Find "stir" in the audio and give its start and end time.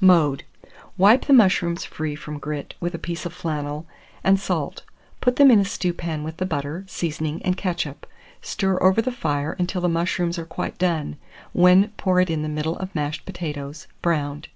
8.42-8.82